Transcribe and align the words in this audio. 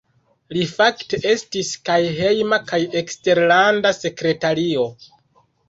Li 0.55 0.61
fakte 0.77 1.19
estis 1.31 1.69
kaj 1.91 1.99
Hejma 2.21 2.61
kaj 2.73 2.81
Eksterlanda 3.03 3.95
Sekretario. 4.01 4.91